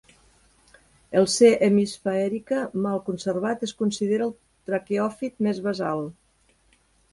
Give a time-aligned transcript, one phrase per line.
[1.19, 1.51] El "C.
[1.67, 4.35] hemisphaerica" mal conservat es considera el
[4.71, 6.05] traqueòfit més basal.